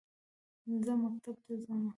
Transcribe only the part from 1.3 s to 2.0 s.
ته زمه